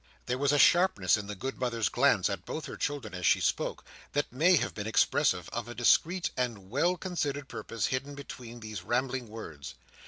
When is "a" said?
0.51-0.57, 5.67-5.75